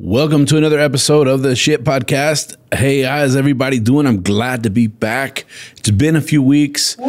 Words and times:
Welcome 0.00 0.46
to 0.46 0.56
another 0.56 0.78
episode 0.78 1.26
of 1.26 1.42
the 1.42 1.56
Shit 1.56 1.82
Podcast. 1.82 2.54
Hey, 2.72 3.00
how's 3.00 3.34
everybody 3.34 3.80
doing? 3.80 4.06
I'm 4.06 4.22
glad 4.22 4.62
to 4.62 4.70
be 4.70 4.86
back. 4.86 5.44
It's 5.76 5.90
been 5.90 6.14
a 6.14 6.20
few 6.20 6.40
weeks. 6.40 6.94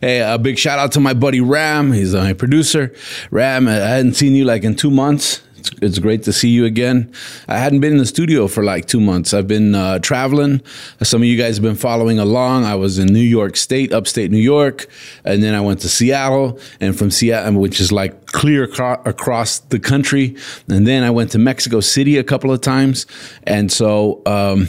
hey, 0.00 0.22
a 0.22 0.38
big 0.40 0.58
shout 0.58 0.78
out 0.78 0.92
to 0.92 1.00
my 1.00 1.12
buddy 1.12 1.42
Ram. 1.42 1.92
He's 1.92 2.14
my 2.14 2.32
producer. 2.32 2.94
Ram, 3.30 3.68
I 3.68 3.72
hadn't 3.72 4.14
seen 4.14 4.34
you 4.34 4.46
like 4.46 4.64
in 4.64 4.76
two 4.76 4.90
months. 4.90 5.42
It's, 5.60 5.70
it's 5.82 5.98
great 5.98 6.22
to 6.24 6.32
see 6.32 6.48
you 6.48 6.64
again. 6.64 7.12
I 7.46 7.58
hadn't 7.58 7.80
been 7.80 7.92
in 7.92 7.98
the 7.98 8.06
studio 8.06 8.48
for 8.48 8.64
like 8.64 8.86
two 8.86 9.00
months. 9.00 9.34
I've 9.34 9.46
been 9.46 9.74
uh, 9.74 9.98
traveling. 9.98 10.62
Some 11.02 11.20
of 11.22 11.28
you 11.28 11.36
guys 11.36 11.56
have 11.56 11.62
been 11.62 11.76
following 11.76 12.18
along. 12.18 12.64
I 12.64 12.74
was 12.74 12.98
in 12.98 13.08
New 13.08 13.20
York 13.20 13.56
State, 13.56 13.92
upstate 13.92 14.30
New 14.30 14.38
York, 14.38 14.86
and 15.24 15.42
then 15.42 15.54
I 15.54 15.60
went 15.60 15.80
to 15.80 15.88
Seattle, 15.88 16.58
and 16.80 16.98
from 16.98 17.10
Seattle, 17.10 17.60
which 17.60 17.80
is 17.80 17.92
like 17.92 18.26
clear 18.26 18.64
acro- 18.64 19.02
across 19.04 19.58
the 19.58 19.78
country, 19.78 20.36
and 20.68 20.86
then 20.86 21.04
I 21.04 21.10
went 21.10 21.30
to 21.32 21.38
Mexico 21.38 21.80
City 21.80 22.16
a 22.16 22.24
couple 22.24 22.50
of 22.52 22.60
times, 22.60 23.06
and 23.44 23.70
so. 23.70 24.22
Um, 24.26 24.68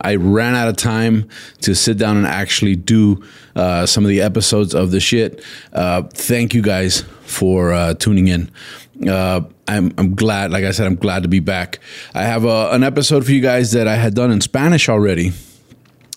I 0.00 0.16
ran 0.16 0.54
out 0.54 0.68
of 0.68 0.76
time 0.76 1.30
to 1.62 1.74
sit 1.74 1.96
down 1.96 2.18
and 2.18 2.26
actually 2.26 2.76
do 2.76 3.24
uh, 3.56 3.86
some 3.86 4.04
of 4.04 4.10
the 4.10 4.20
episodes 4.20 4.74
of 4.74 4.90
the 4.90 5.00
shit. 5.00 5.42
Uh, 5.72 6.02
thank 6.02 6.52
you 6.52 6.60
guys 6.60 7.04
for 7.22 7.72
uh, 7.72 7.94
tuning 7.94 8.28
in. 8.28 8.50
I'm, 9.66 9.92
I'm 9.98 10.14
glad, 10.14 10.50
like 10.50 10.64
I 10.64 10.70
said, 10.72 10.86
I'm 10.86 10.96
glad 10.96 11.22
to 11.22 11.28
be 11.28 11.40
back. 11.40 11.80
I 12.14 12.22
have 12.22 12.44
a, 12.44 12.70
an 12.70 12.82
episode 12.82 13.24
for 13.24 13.32
you 13.32 13.40
guys 13.40 13.72
that 13.72 13.88
I 13.88 13.96
had 13.96 14.14
done 14.14 14.30
in 14.30 14.40
Spanish 14.40 14.88
already. 14.88 15.32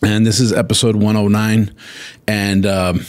And 0.04 0.26
this 0.26 0.40
is 0.40 0.54
episode 0.54 0.96
109. 0.96 1.74
And 2.28 2.66
um, 2.66 3.06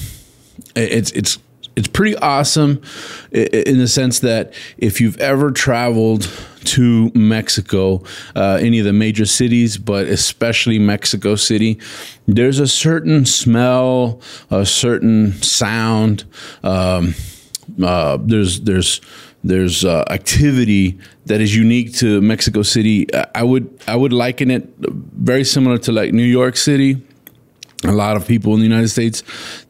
it's, 0.74 1.10
it's, 1.12 1.38
it's 1.76 1.88
pretty 1.88 2.16
awesome 2.16 2.82
in 3.30 3.78
the 3.78 3.86
sense 3.86 4.18
that 4.20 4.52
if 4.78 5.00
you've 5.00 5.18
ever 5.20 5.52
traveled 5.52 6.28
to 6.64 7.10
Mexico, 7.14 8.02
uh, 8.34 8.58
any 8.60 8.80
of 8.80 8.84
the 8.84 8.92
major 8.92 9.24
cities, 9.24 9.78
but 9.78 10.06
especially 10.06 10.78
Mexico 10.78 11.36
City, 11.36 11.78
there's 12.26 12.58
a 12.58 12.66
certain 12.66 13.24
smell, 13.24 14.20
a 14.50 14.66
certain 14.66 15.40
sound. 15.40 16.24
Um, 16.64 17.14
uh, 17.82 18.18
there's 18.20 18.60
there's 18.62 19.00
there's 19.48 19.82
uh, 19.82 20.04
activity 20.10 20.98
that 21.24 21.40
is 21.40 21.56
unique 21.56 21.94
to 21.94 22.20
Mexico 22.20 22.62
City. 22.62 23.06
I 23.34 23.42
would 23.42 23.66
I 23.88 23.96
would 23.96 24.12
liken 24.12 24.50
it 24.50 24.68
very 24.78 25.44
similar 25.44 25.78
to 25.78 25.92
like 25.92 26.12
New 26.12 26.22
York 26.22 26.56
City. 26.56 27.02
A 27.84 27.92
lot 27.92 28.16
of 28.16 28.26
people 28.26 28.52
in 28.54 28.60
the 28.60 28.66
United 28.66 28.88
States 28.88 29.22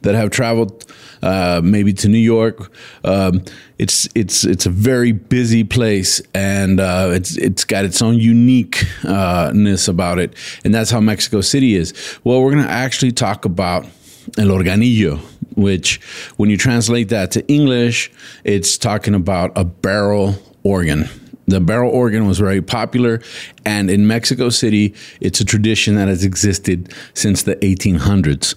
that 0.02 0.14
have 0.14 0.30
traveled 0.30 0.84
uh, 1.22 1.60
maybe 1.62 1.92
to 1.92 2.08
New 2.08 2.18
York. 2.18 2.72
Um, 3.04 3.44
it's 3.78 4.08
it's 4.16 4.44
it's 4.44 4.66
a 4.66 4.70
very 4.70 5.12
busy 5.12 5.62
place, 5.62 6.20
and 6.34 6.80
uh, 6.80 7.10
it's 7.12 7.36
it's 7.36 7.64
got 7.64 7.84
its 7.84 8.02
own 8.02 8.18
uniqueness 8.18 9.86
about 9.86 10.18
it, 10.18 10.34
and 10.64 10.74
that's 10.74 10.90
how 10.90 11.00
Mexico 11.00 11.40
City 11.40 11.76
is. 11.76 11.94
Well, 12.24 12.42
we're 12.42 12.52
going 12.52 12.64
to 12.64 12.70
actually 12.70 13.12
talk 13.12 13.44
about 13.44 13.86
el 14.38 14.48
organillo, 14.48 15.20
which 15.58 16.00
when 16.36 16.48
you 16.48 16.56
translate 16.56 17.08
that 17.10 17.30
to 17.32 17.46
English, 17.48 18.10
it's 18.44 18.78
talking 18.78 19.14
about 19.14 19.52
a 19.56 19.64
barrel 19.64 20.36
organ. 20.62 21.08
The 21.48 21.60
barrel 21.60 21.90
organ 21.90 22.26
was 22.26 22.38
very 22.38 22.60
popular, 22.60 23.22
and 23.64 23.90
in 23.90 24.06
Mexico 24.06 24.50
City, 24.50 24.94
it's 25.18 25.40
a 25.40 25.46
tradition 25.46 25.94
that 25.94 26.06
has 26.06 26.22
existed 26.22 26.92
since 27.14 27.42
the 27.42 27.56
1800s. 27.56 28.54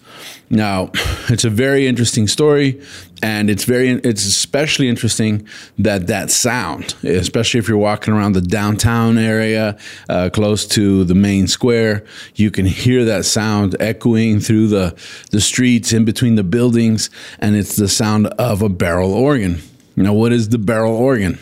Now, 0.49 0.91
it's 1.29 1.45
a 1.45 1.49
very 1.49 1.87
interesting 1.87 2.27
story, 2.27 2.81
and 3.23 3.49
it's 3.49 3.63
very 3.63 3.91
it's 3.91 4.25
especially 4.25 4.89
interesting 4.89 5.47
that 5.79 6.07
that 6.07 6.31
sound, 6.31 6.95
especially 7.03 7.59
if 7.59 7.69
you're 7.69 7.77
walking 7.77 8.13
around 8.13 8.33
the 8.33 8.41
downtown 8.41 9.17
area, 9.17 9.77
uh, 10.09 10.29
close 10.33 10.67
to 10.67 11.05
the 11.05 11.15
main 11.15 11.47
square, 11.47 12.03
you 12.35 12.51
can 12.51 12.65
hear 12.65 13.05
that 13.05 13.23
sound 13.23 13.73
echoing 13.79 14.41
through 14.41 14.67
the 14.67 14.93
the 15.31 15.39
streets 15.39 15.93
in 15.93 16.03
between 16.03 16.35
the 16.35 16.43
buildings, 16.43 17.09
and 17.39 17.55
it's 17.55 17.77
the 17.77 17.87
sound 17.87 18.27
of 18.27 18.61
a 18.61 18.69
barrel 18.69 19.13
organ. 19.13 19.61
Now, 19.95 20.13
what 20.13 20.33
is 20.33 20.49
the 20.49 20.57
barrel 20.57 20.95
organ? 20.95 21.39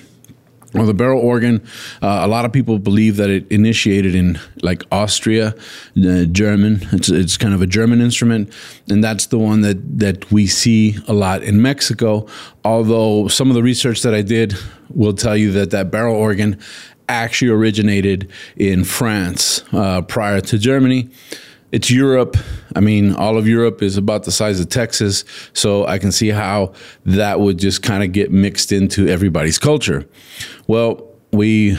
Well, 0.74 0.86
the 0.86 0.94
barrel 0.94 1.20
organ, 1.20 1.64
uh, 2.02 2.22
a 2.22 2.28
lot 2.28 2.46
of 2.46 2.54
people 2.54 2.78
believe 2.78 3.18
that 3.18 3.30
it 3.30 3.52
initiated 3.52 4.14
in 4.14 4.40
like 4.62 4.84
Austria, 4.92 5.56
uh, 5.98 6.26
German. 6.26 6.88
It's, 6.92 7.10
it's 7.10 7.38
kind 7.38 7.56
of 7.56 7.62
a 7.64 7.68
German 7.68 8.02
instrument, 8.02 8.54
and 8.88 9.04
that's 9.04 9.26
the 9.28 9.40
one 9.40 9.62
that, 9.62 10.00
that 10.00 10.32
we 10.32 10.46
see 10.46 10.98
a 11.08 11.14
lot 11.14 11.42
in 11.42 11.60
Mexico. 11.62 12.28
Although 12.64 13.28
some 13.30 13.50
of 13.50 13.56
the 13.56 13.64
research 13.64 14.04
that 14.04 14.14
I 14.14 14.22
did 14.22 14.56
will 14.94 15.14
tell 15.14 15.36
you 15.36 15.52
that 15.54 15.72
that 15.72 15.90
barrel 15.90 16.16
organ 16.16 16.60
actually 17.08 17.50
originated 17.50 18.30
in 18.56 18.84
France 18.84 19.64
uh, 19.74 20.04
prior 20.04 20.40
to 20.42 20.60
Germany 20.60 21.10
it's 21.72 21.92
Europe. 21.92 22.38
I 22.76 22.80
mean, 22.80 23.14
all 23.16 23.38
of 23.38 23.48
Europe 23.48 23.82
is 23.82 23.98
about 23.98 24.24
the 24.24 24.32
size 24.32 24.60
of 24.60 24.70
Texas. 24.70 25.24
So 25.54 25.86
I 25.86 26.00
can 26.00 26.12
see 26.12 26.30
how 26.30 26.74
that 27.06 27.40
would 27.40 27.60
just 27.60 27.84
kind 27.84 28.04
of 28.04 28.12
get 28.12 28.32
mixed 28.32 28.72
into 28.72 29.08
everybody's 29.08 29.60
culture. 29.60 30.08
Well, 30.68 31.06
we 31.32 31.78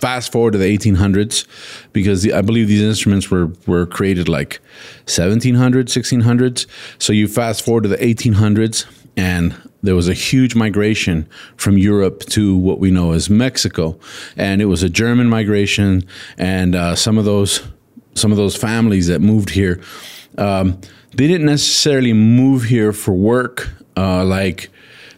fast 0.00 0.30
forward 0.30 0.52
to 0.52 0.58
the 0.58 0.78
1800s 0.78 1.46
because 1.92 2.22
the, 2.22 2.32
I 2.32 2.42
believe 2.42 2.68
these 2.68 2.82
instruments 2.82 3.30
were, 3.30 3.52
were 3.66 3.86
created 3.86 4.28
like 4.28 4.60
1700s, 5.06 5.86
1600s. 5.86 6.66
So 6.98 7.12
you 7.12 7.26
fast 7.26 7.64
forward 7.64 7.82
to 7.82 7.88
the 7.88 7.96
1800s 7.96 8.86
and 9.16 9.54
there 9.82 9.96
was 9.96 10.08
a 10.08 10.14
huge 10.14 10.54
migration 10.54 11.28
from 11.56 11.78
Europe 11.78 12.20
to 12.26 12.56
what 12.56 12.78
we 12.78 12.90
know 12.90 13.12
as 13.12 13.28
Mexico. 13.28 13.98
And 14.36 14.60
it 14.62 14.66
was 14.66 14.82
a 14.82 14.88
German 14.88 15.28
migration. 15.28 16.06
And 16.36 16.74
uh, 16.74 16.94
some 16.94 17.18
of 17.18 17.24
those 17.24 17.62
some 18.18 18.30
of 18.30 18.36
those 18.36 18.56
families 18.56 19.06
that 19.06 19.20
moved 19.20 19.50
here, 19.50 19.80
um, 20.36 20.80
they 21.14 21.26
didn't 21.26 21.46
necessarily 21.46 22.12
move 22.12 22.64
here 22.64 22.92
for 22.92 23.12
work, 23.12 23.70
uh, 23.96 24.24
like 24.24 24.70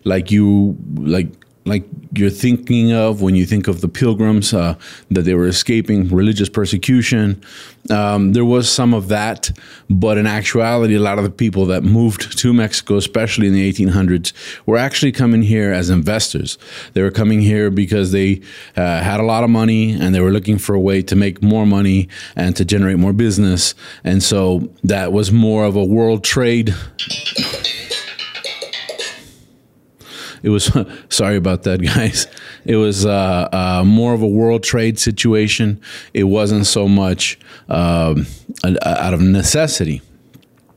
like 0.04 0.30
you 0.30 0.76
like 0.94 1.28
like 1.64 1.84
you're 2.14 2.30
thinking 2.30 2.92
of 2.92 3.20
when 3.20 3.34
you 3.34 3.44
think 3.44 3.68
of 3.68 3.80
the 3.80 3.88
pilgrims 3.88 4.54
uh, 4.54 4.76
that 5.10 5.22
they 5.22 5.34
were 5.34 5.46
escaping 5.46 6.08
religious 6.08 6.48
persecution. 6.48 7.42
Um, 7.90 8.32
there 8.32 8.44
was 8.44 8.70
some 8.70 8.94
of 8.94 9.08
that, 9.08 9.50
but 9.88 10.18
in 10.18 10.26
actuality, 10.26 10.94
a 10.94 11.00
lot 11.00 11.18
of 11.18 11.24
the 11.24 11.30
people 11.30 11.66
that 11.66 11.82
moved 11.82 12.38
to 12.38 12.52
Mexico, 12.52 12.96
especially 12.96 13.46
in 13.46 13.54
the 13.54 13.72
1800s, 13.72 14.32
were 14.66 14.76
actually 14.76 15.12
coming 15.12 15.42
here 15.42 15.72
as 15.72 15.90
investors. 15.90 16.58
They 16.94 17.02
were 17.02 17.10
coming 17.10 17.40
here 17.40 17.70
because 17.70 18.12
they 18.12 18.42
uh, 18.76 19.00
had 19.02 19.20
a 19.20 19.24
lot 19.24 19.44
of 19.44 19.50
money 19.50 19.92
and 19.92 20.14
they 20.14 20.20
were 20.20 20.30
looking 20.30 20.58
for 20.58 20.74
a 20.74 20.80
way 20.80 21.02
to 21.02 21.16
make 21.16 21.42
more 21.42 21.66
money 21.66 22.08
and 22.36 22.56
to 22.56 22.64
generate 22.64 22.98
more 22.98 23.12
business. 23.12 23.74
And 24.02 24.22
so 24.22 24.70
that 24.84 25.12
was 25.12 25.30
more 25.30 25.64
of 25.64 25.76
a 25.76 25.84
world 25.84 26.24
trade 26.24 26.74
it 30.42 30.50
was 30.50 30.76
sorry 31.08 31.36
about 31.36 31.62
that, 31.64 31.82
guys. 31.94 32.26
It 32.64 32.76
was 32.76 33.06
uh, 33.06 33.48
uh, 33.52 33.84
more 33.84 34.14
of 34.14 34.22
a 34.22 34.28
world 34.28 34.62
trade 34.62 34.98
situation. 34.98 35.80
It 36.14 36.24
wasn't 36.24 36.66
so 36.66 36.88
much 36.88 37.38
um, 37.68 38.26
out 38.64 39.14
of 39.14 39.20
necessity. 39.20 40.02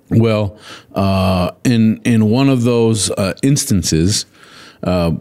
Well, 0.09 0.57
uh, 0.93 1.51
in 1.63 2.01
in 2.03 2.29
one 2.29 2.49
of 2.49 2.63
those 2.63 3.09
uh, 3.11 3.33
instances, 3.41 4.25
uh, 4.83 5.13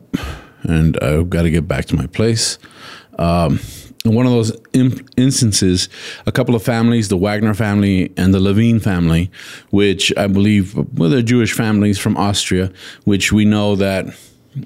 and 0.65 0.99
I've 1.01 1.31
got 1.31 1.43
to 1.43 1.51
get 1.51 1.67
back 1.67 1.87
to 1.87 1.97
my 1.97 2.07
place. 2.07 2.59
Um, 3.19 3.61
in 4.05 4.15
one 4.15 4.27
of 4.27 4.33
those 4.33 4.53
instances, 5.17 5.89
a 6.27 6.33
couple 6.33 6.57
of 6.57 6.63
families, 6.63 7.09
the 7.09 7.17
Wagner 7.17 7.55
family 7.55 8.13
and 8.17 8.35
the 8.35 8.41
Levine 8.41 8.81
family, 8.81 9.31
which 9.71 10.13
I 10.17 10.27
believe, 10.27 10.75
well, 10.75 11.09
they're 11.09 11.23
Jewish 11.23 11.53
families 11.53 12.01
from 12.01 12.17
Austria, 12.17 12.73
which 13.05 13.33
we 13.33 13.45
know 13.45 13.77
that 13.77 14.07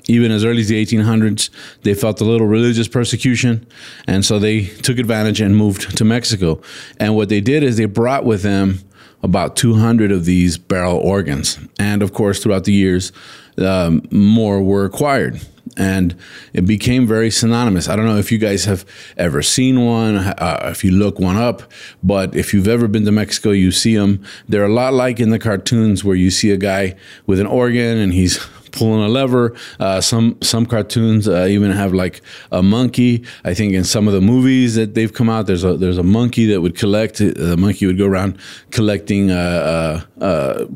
even 0.07 0.33
as 0.33 0.45
early 0.45 0.61
as 0.61 0.69
the 0.69 0.85
1800s, 0.85 1.51
they 1.83 1.95
felt 1.95 2.21
a 2.21 2.25
little 2.25 2.47
religious 2.47 2.89
persecution. 2.89 3.67
And 4.07 4.25
so 4.25 4.39
they 4.39 4.65
took 4.65 4.99
advantage 4.99 5.41
and 5.41 5.57
moved 5.57 5.97
to 5.97 6.05
Mexico. 6.05 6.61
And 6.99 7.17
what 7.17 7.29
they 7.29 7.41
did 7.41 7.63
is 7.63 7.77
they 7.77 7.85
brought 7.87 8.25
with 8.25 8.43
them 8.43 8.81
about 9.23 9.57
200 9.57 10.13
of 10.13 10.25
these 10.25 10.59
barrel 10.59 10.99
organs. 10.99 11.59
And 11.79 12.03
of 12.03 12.13
course, 12.13 12.43
throughout 12.43 12.65
the 12.65 12.73
years, 12.73 13.13
um, 13.59 14.03
more 14.11 14.63
were 14.63 14.85
acquired. 14.85 15.41
and 15.77 16.15
it 16.55 16.65
became 16.65 17.07
very 17.07 17.31
synonymous. 17.31 17.89
I 17.89 17.97
don't 17.97 18.07
know 18.07 18.17
if 18.17 18.33
you 18.33 18.39
guys 18.39 18.65
have 18.65 18.85
ever 19.19 19.43
seen 19.43 19.85
one, 19.85 20.17
uh, 20.17 20.69
if 20.71 20.83
you 20.85 20.91
look 20.91 21.19
one 21.19 21.37
up, 21.37 21.71
but 22.03 22.35
if 22.35 22.55
you've 22.55 22.69
ever 22.69 22.89
been 22.89 23.05
to 23.05 23.13
Mexico, 23.13 23.51
you 23.51 23.71
see 23.71 23.95
them. 23.95 24.23
They're 24.49 24.65
a 24.65 24.73
lot 24.73 24.95
like 24.95 25.21
in 25.21 25.31
the 25.31 25.39
cartoons 25.39 26.03
where 26.03 26.17
you 26.17 26.31
see 26.31 26.51
a 26.51 26.57
guy 26.57 26.95
with 27.27 27.41
an 27.41 27.47
organ 27.47 27.99
and 27.99 28.15
he's 28.15 28.39
pulling 28.77 29.03
a 29.03 29.09
lever. 29.09 29.55
Uh, 29.81 30.01
some 30.01 30.39
some 30.43 30.67
cartoons 30.67 31.27
uh, 31.27 31.47
even 31.49 31.73
have 31.73 31.93
like 31.93 32.23
a 32.53 32.63
monkey. 32.63 33.25
I 33.45 33.55
think 33.55 33.75
in 33.75 33.85
some 33.85 34.07
of 34.07 34.15
the 34.15 34.21
movies 34.21 34.77
that 34.77 34.95
they've 34.95 35.13
come 35.13 35.29
out, 35.29 35.47
there's 35.47 35.65
a 35.65 35.77
there's 35.77 35.99
a 35.99 36.05
monkey 36.05 36.47
that 36.47 36.61
would 36.61 36.77
collect. 36.77 37.19
The 37.19 37.57
monkey 37.57 37.87
would 37.87 37.99
go 37.99 38.07
around 38.07 38.39
collecting. 38.71 39.31
Uh, 39.31 40.05
uh, 40.21 40.25
uh 40.25 40.67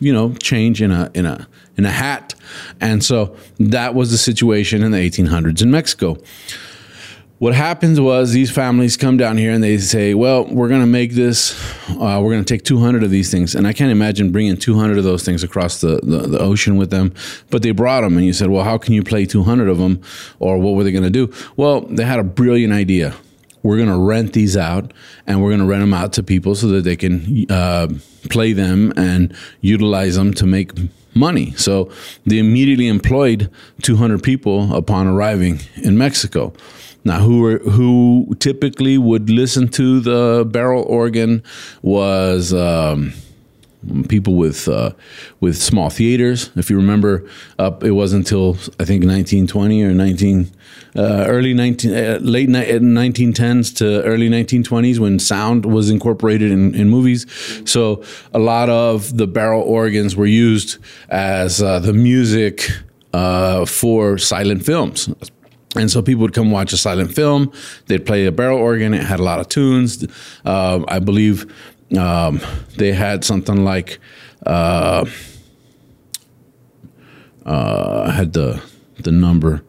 you 0.00 0.12
know, 0.12 0.34
change 0.34 0.82
in 0.82 0.90
a 0.90 1.08
in 1.14 1.24
a 1.24 1.46
in 1.76 1.84
a 1.84 1.90
hat, 1.90 2.34
and 2.80 3.04
so 3.04 3.36
that 3.60 3.94
was 3.94 4.10
the 4.10 4.18
situation 4.18 4.82
in 4.82 4.90
the 4.90 4.98
1800s 4.98 5.62
in 5.62 5.70
Mexico 5.70 6.16
what 7.38 7.54
happens 7.54 8.00
was 8.00 8.32
these 8.32 8.50
families 8.50 8.96
come 8.96 9.16
down 9.16 9.36
here 9.36 9.52
and 9.52 9.62
they 9.62 9.78
say, 9.78 10.14
"Well, 10.14 10.44
we're 10.44 10.68
going 10.68 10.80
to 10.80 10.86
make 10.86 11.12
this. 11.12 11.54
Uh, 11.88 12.20
we're 12.22 12.32
going 12.32 12.44
to 12.44 12.54
take 12.54 12.64
200 12.64 13.04
of 13.04 13.10
these 13.10 13.30
things." 13.30 13.54
And 13.54 13.66
I 13.66 13.72
can't 13.72 13.92
imagine 13.92 14.32
bringing 14.32 14.56
200 14.56 14.98
of 14.98 15.04
those 15.04 15.24
things 15.24 15.44
across 15.44 15.80
the, 15.80 16.00
the, 16.02 16.26
the, 16.26 16.38
ocean 16.38 16.76
with 16.76 16.90
them. 16.90 17.14
But 17.50 17.62
they 17.62 17.70
brought 17.70 18.00
them, 18.00 18.16
and 18.16 18.26
you 18.26 18.32
said, 18.32 18.50
"Well, 18.50 18.64
how 18.64 18.76
can 18.76 18.92
you 18.92 19.04
play 19.04 19.24
200 19.24 19.68
of 19.68 19.78
them, 19.78 20.02
or 20.40 20.58
what 20.58 20.74
were 20.74 20.82
they 20.82 20.92
going 20.92 21.04
to 21.04 21.10
do?" 21.10 21.32
Well, 21.56 21.82
they 21.82 22.04
had 22.04 22.18
a 22.18 22.24
brilliant 22.24 22.72
idea. 22.72 23.14
We're 23.62 23.76
going 23.76 23.88
to 23.88 23.98
rent 23.98 24.32
these 24.32 24.56
out, 24.56 24.92
and 25.26 25.42
we're 25.42 25.50
going 25.50 25.60
to 25.60 25.66
rent 25.66 25.82
them 25.82 25.94
out 25.94 26.12
to 26.14 26.22
people 26.22 26.54
so 26.54 26.68
that 26.68 26.82
they 26.82 26.96
can 26.96 27.46
uh, 27.50 27.88
play 28.30 28.52
them 28.52 28.92
and 28.96 29.34
utilize 29.60 30.16
them 30.16 30.34
to 30.34 30.46
make 30.46 30.72
money. 31.14 31.52
So 31.52 31.90
they 32.24 32.38
immediately 32.38 32.88
employed 32.88 33.50
200 33.82 34.22
people 34.22 34.74
upon 34.74 35.06
arriving 35.06 35.60
in 35.76 35.98
Mexico. 35.98 36.52
Now, 37.08 37.20
who 37.20 37.40
were, 37.40 37.58
who 37.58 38.36
typically 38.38 38.98
would 38.98 39.30
listen 39.30 39.68
to 39.68 40.00
the 40.00 40.44
barrel 40.44 40.82
organ 40.82 41.42
was 41.80 42.52
um, 42.52 43.14
people 44.08 44.34
with 44.34 44.68
uh, 44.68 44.90
with 45.40 45.56
small 45.56 45.88
theaters. 45.88 46.50
If 46.54 46.68
you 46.68 46.76
remember, 46.76 47.26
up 47.58 47.82
it 47.82 47.92
wasn't 47.92 48.26
until 48.26 48.58
I 48.78 48.84
think 48.84 49.06
1920 49.06 49.84
or 49.84 49.94
19 49.94 50.50
uh, 50.96 51.24
early 51.26 51.54
19 51.54 51.94
uh, 51.94 52.18
late 52.20 52.50
ni- 52.50 52.66
1910s 52.66 53.74
to 53.76 54.02
early 54.04 54.28
1920s 54.28 54.98
when 54.98 55.18
sound 55.18 55.64
was 55.64 55.88
incorporated 55.88 56.50
in, 56.50 56.74
in 56.74 56.90
movies. 56.90 57.24
So 57.64 58.04
a 58.34 58.38
lot 58.38 58.68
of 58.68 59.16
the 59.16 59.26
barrel 59.26 59.62
organs 59.62 60.14
were 60.14 60.26
used 60.26 60.76
as 61.08 61.62
uh, 61.62 61.78
the 61.78 61.94
music 61.94 62.68
uh, 63.14 63.64
for 63.64 64.18
silent 64.18 64.66
films 64.66 65.08
and 65.76 65.90
so 65.90 66.02
people 66.02 66.22
would 66.22 66.34
come 66.34 66.50
watch 66.50 66.72
a 66.72 66.76
silent 66.76 67.14
film. 67.14 67.52
They'd 67.86 68.06
play 68.06 68.26
a 68.26 68.32
barrel 68.32 68.58
organ. 68.58 68.94
It 68.94 69.02
had 69.02 69.20
a 69.20 69.22
lot 69.22 69.38
of 69.38 69.48
tunes. 69.48 70.06
Uh, 70.44 70.84
I 70.88 70.98
believe 70.98 71.52
um, 71.96 72.40
they 72.76 72.92
had 72.92 73.24
something 73.24 73.64
like 73.64 73.98
uh, 74.46 75.04
uh, 77.44 78.10
had 78.10 78.32
the 78.32 78.62
the 79.00 79.12
number 79.12 79.62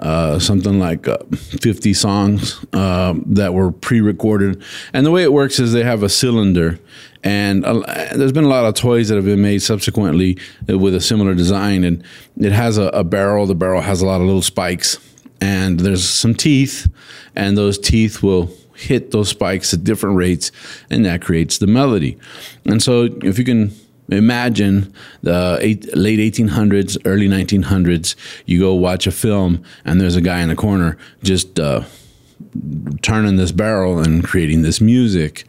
uh, 0.00 0.38
something 0.38 0.78
like 0.80 1.06
uh, 1.06 1.18
50 1.32 1.94
songs 1.94 2.64
uh, 2.72 3.14
that 3.26 3.54
were 3.54 3.70
pre-recorded 3.70 4.62
and 4.92 5.06
the 5.06 5.10
way 5.10 5.22
it 5.22 5.32
works 5.32 5.60
is 5.60 5.72
they 5.72 5.84
have 5.84 6.02
a 6.02 6.08
cylinder 6.08 6.78
and 7.22 7.64
uh, 7.64 7.80
there's 8.14 8.32
been 8.32 8.44
a 8.44 8.48
lot 8.48 8.64
of 8.64 8.74
toys 8.74 9.08
that 9.08 9.14
have 9.14 9.24
been 9.24 9.40
made 9.40 9.62
subsequently 9.62 10.36
with 10.66 10.94
a 10.94 11.00
similar 11.00 11.34
design 11.34 11.84
and 11.84 12.02
it 12.38 12.52
has 12.52 12.76
a, 12.76 12.84
a 12.88 13.04
barrel 13.04 13.46
the 13.46 13.54
barrel 13.54 13.80
has 13.80 14.02
a 14.02 14.06
lot 14.06 14.20
of 14.20 14.26
little 14.26 14.42
spikes 14.42 14.98
and 15.40 15.80
there's 15.80 16.08
some 16.08 16.34
teeth, 16.34 16.88
and 17.34 17.56
those 17.56 17.78
teeth 17.78 18.22
will 18.22 18.50
hit 18.74 19.10
those 19.10 19.28
spikes 19.28 19.72
at 19.72 19.84
different 19.84 20.16
rates, 20.16 20.50
and 20.90 21.04
that 21.04 21.22
creates 21.22 21.58
the 21.58 21.66
melody. 21.66 22.18
And 22.64 22.82
so, 22.82 23.08
if 23.22 23.38
you 23.38 23.44
can 23.44 23.72
imagine 24.08 24.92
the 25.22 25.58
eight, 25.60 25.96
late 25.96 26.18
1800s, 26.18 26.98
early 27.04 27.28
1900s, 27.28 28.14
you 28.46 28.60
go 28.60 28.74
watch 28.74 29.06
a 29.06 29.10
film, 29.10 29.62
and 29.84 30.00
there's 30.00 30.16
a 30.16 30.20
guy 30.20 30.40
in 30.40 30.48
the 30.48 30.56
corner 30.56 30.96
just 31.22 31.58
uh, 31.58 31.84
turning 33.02 33.36
this 33.36 33.52
barrel 33.52 33.98
and 33.98 34.24
creating 34.24 34.62
this 34.62 34.80
music. 34.80 35.44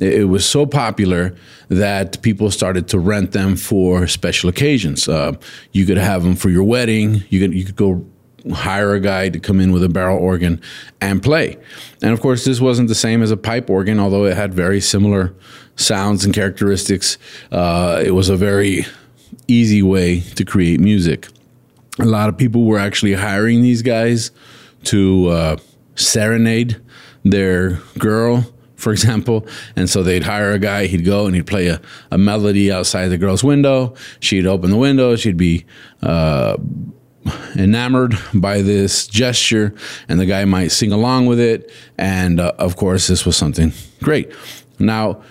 It, 0.00 0.28
was 0.28 0.46
so 0.46 0.64
popular 0.64 1.34
that 1.68 2.22
people 2.22 2.50
started 2.50 2.88
to 2.88 2.98
rent 2.98 3.32
them 3.32 3.56
for 3.56 4.06
special 4.06 4.48
occasions. 4.48 5.08
Uh, 5.08 5.32
you 5.72 5.84
could 5.86 5.96
have 5.96 6.22
them 6.22 6.36
for 6.36 6.50
your 6.50 6.62
wedding. 6.62 7.24
You 7.30 7.40
could 7.40 7.54
you 7.54 7.64
could 7.64 7.76
go 7.76 8.06
hire 8.52 8.94
a 8.94 9.00
guy 9.00 9.28
to 9.28 9.38
come 9.38 9.60
in 9.60 9.72
with 9.72 9.82
a 9.82 9.88
barrel 9.88 10.18
organ 10.18 10.60
and 11.00 11.22
play. 11.22 11.56
And 12.02 12.12
of 12.12 12.20
course, 12.20 12.44
this 12.44 12.60
wasn't 12.60 12.88
the 12.88 12.94
same 12.94 13.22
as 13.22 13.30
a 13.30 13.36
pipe 13.36 13.68
organ, 13.68 13.98
although 13.98 14.24
it 14.24 14.36
had 14.36 14.54
very 14.54 14.80
similar 14.80 15.34
sounds 15.76 16.24
and 16.24 16.34
characteristics. 16.34 17.18
Uh, 17.50 18.02
it 18.04 18.12
was 18.12 18.28
a 18.28 18.36
very 18.36 18.86
easy 19.46 19.82
way 19.82 20.20
to 20.20 20.44
create 20.44 20.80
music. 20.80 21.28
A 21.98 22.04
lot 22.04 22.28
of 22.28 22.36
people 22.36 22.64
were 22.64 22.78
actually 22.78 23.14
hiring 23.14 23.62
these 23.62 23.82
guys 23.82 24.30
to 24.84 25.28
uh, 25.28 25.56
serenade 25.96 26.80
their 27.24 27.80
girl 27.98 28.46
for 28.76 28.92
example. 28.92 29.46
And 29.76 29.90
so 29.90 30.02
they'd 30.02 30.22
hire 30.22 30.52
a 30.52 30.58
guy, 30.58 30.86
he'd 30.86 31.04
go 31.04 31.26
and 31.26 31.34
he'd 31.34 31.46
play 31.46 31.66
a, 31.66 31.80
a 32.10 32.16
melody 32.16 32.72
outside 32.72 33.08
the 33.08 33.18
girl's 33.18 33.44
window. 33.44 33.94
She'd 34.20 34.46
open 34.46 34.70
the 34.70 34.76
window, 34.76 35.16
she'd 35.16 35.36
be 35.36 35.66
uh, 36.00 36.56
enamored 37.56 38.16
by 38.34 38.62
this 38.62 39.06
gesture, 39.06 39.74
and 40.08 40.20
the 40.20 40.26
guy 40.26 40.44
might 40.44 40.68
sing 40.68 40.92
along 40.92 41.26
with 41.26 41.40
it. 41.40 41.70
And 41.96 42.40
uh, 42.40 42.52
of 42.58 42.76
course, 42.76 43.06
this 43.06 43.24
was 43.24 43.36
something 43.36 43.72
great. 44.02 44.32
Now, 44.78 45.22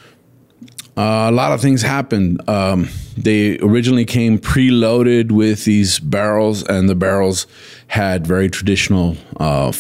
uh, 0.98 1.28
a 1.30 1.32
lot 1.32 1.52
of 1.52 1.62
things 1.62 1.84
happened. 1.84 2.42
Um, 2.50 2.90
they 3.16 3.60
originally 3.60 4.06
came 4.06 4.40
preloaded 4.40 5.32
with 5.32 5.66
these 5.66 6.00
barrels, 6.00 6.64
and 6.64 6.90
the 6.90 6.96
barrels 6.96 7.46
had 7.88 8.26
very 8.26 8.50
traditional 8.50 9.16
uh, 9.40 9.72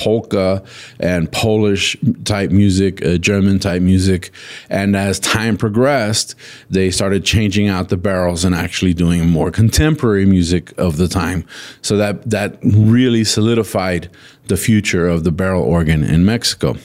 polka 0.00 0.62
and 0.98 1.30
Polish 1.30 1.96
type 2.24 2.50
music, 2.50 3.04
uh, 3.04 3.18
German 3.18 3.58
type 3.58 3.82
music. 3.82 4.30
And 4.70 4.96
as 4.96 5.20
time 5.20 5.56
progressed, 5.56 6.34
they 6.70 6.90
started 6.90 7.24
changing 7.24 7.68
out 7.68 7.90
the 7.90 7.98
barrels 7.98 8.44
and 8.44 8.54
actually 8.54 8.94
doing 8.94 9.28
more 9.28 9.50
contemporary 9.50 10.24
music 10.24 10.72
of 10.78 10.96
the 10.96 11.08
time. 11.08 11.44
So 11.82 11.96
that 11.98 12.30
that 12.30 12.58
really 12.62 13.24
solidified 13.24 14.10
the 14.48 14.56
future 14.56 15.06
of 15.06 15.24
the 15.24 15.30
barrel 15.30 15.62
organ 15.62 16.02
in 16.02 16.24
Mexico. 16.24 16.76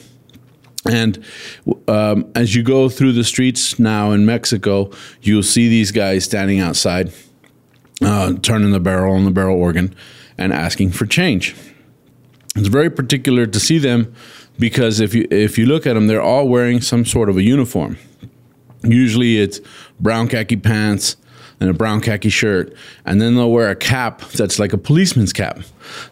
And 0.88 1.24
um, 1.88 2.30
as 2.34 2.54
you 2.54 2.62
go 2.62 2.88
through 2.88 3.12
the 3.12 3.24
streets 3.24 3.78
now 3.78 4.12
in 4.12 4.24
Mexico, 4.24 4.90
you'll 5.22 5.42
see 5.42 5.68
these 5.68 5.90
guys 5.90 6.24
standing 6.24 6.60
outside, 6.60 7.12
uh, 8.02 8.34
turning 8.42 8.70
the 8.70 8.80
barrel 8.80 9.14
on 9.14 9.24
the 9.24 9.32
barrel 9.32 9.60
organ 9.60 9.94
and 10.38 10.52
asking 10.52 10.90
for 10.90 11.06
change. 11.06 11.56
It's 12.56 12.68
very 12.68 12.90
particular 12.90 13.46
to 13.46 13.60
see 13.60 13.78
them 13.78 14.14
because 14.58 15.00
if 15.00 15.14
you 15.14 15.26
if 15.30 15.58
you 15.58 15.66
look 15.66 15.86
at 15.86 15.94
them, 15.94 16.06
they're 16.06 16.22
all 16.22 16.48
wearing 16.48 16.80
some 16.80 17.04
sort 17.04 17.28
of 17.28 17.36
a 17.36 17.42
uniform. 17.42 17.98
Usually, 18.82 19.38
it's 19.38 19.60
brown 20.00 20.28
khaki 20.28 20.56
pants 20.56 21.16
and 21.60 21.70
a 21.70 21.74
brown 21.74 22.00
khaki 22.00 22.28
shirt, 22.28 22.74
and 23.04 23.20
then 23.20 23.34
they'll 23.34 23.50
wear 23.50 23.70
a 23.70 23.76
cap 23.76 24.20
that's 24.32 24.58
like 24.58 24.72
a 24.72 24.78
policeman's 24.78 25.32
cap. 25.32 25.60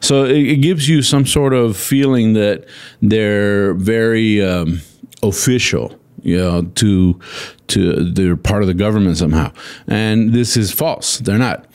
So 0.01 0.25
it, 0.25 0.37
it 0.37 0.57
gives 0.57 0.89
you 0.89 1.03
some 1.03 1.27
sort 1.27 1.53
of 1.53 1.77
feeling 1.77 2.33
that 2.35 2.65
they're 3.03 3.75
very 3.75 4.43
um, 4.43 4.81
official 5.23 5.99
you 6.25 6.39
know, 6.39 6.63
to 6.63 7.21
to 7.69 8.11
they're 8.11 8.37
part 8.37 8.63
of 8.63 8.67
the 8.67 8.75
government 8.75 9.19
somehow, 9.19 9.53
and 9.87 10.33
this 10.33 10.57
is 10.57 10.73
false. 10.73 11.19
They're 11.19 11.39
not. 11.39 11.67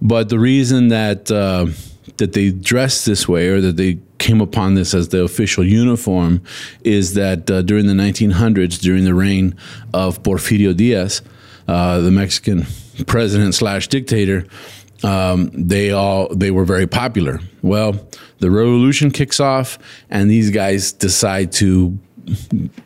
But 0.00 0.30
the 0.30 0.38
reason 0.38 0.88
that 0.88 1.30
uh, 1.30 1.66
that 2.16 2.32
they 2.32 2.50
dress 2.50 3.04
this 3.04 3.28
way 3.28 3.48
or 3.48 3.60
that 3.60 3.76
they 3.76 3.98
came 4.18 4.40
upon 4.40 4.74
this 4.74 4.94
as 4.94 5.08
the 5.08 5.22
official 5.22 5.64
uniform 5.64 6.42
is 6.82 7.14
that 7.14 7.50
uh, 7.50 7.62
during 7.62 7.86
the 7.86 7.92
1900s, 7.92 8.80
during 8.80 9.04
the 9.04 9.14
reign 9.14 9.54
of 9.94 10.22
Porfirio 10.22 10.76
Diaz, 10.76 11.22
uh, 11.68 12.00
the 12.00 12.10
Mexican 12.10 12.66
president 13.06 13.54
slash 13.54 13.88
dictator, 13.88 14.46
um, 15.04 15.50
they 15.54 15.92
all 15.92 16.34
they 16.34 16.50
were 16.50 16.64
very 16.64 16.86
popular. 16.86 17.40
Well, 17.62 18.08
the 18.38 18.50
revolution 18.50 19.10
kicks 19.10 19.38
off, 19.38 19.78
and 20.10 20.30
these 20.30 20.50
guys 20.50 20.92
decide 20.92 21.52
to 21.52 21.98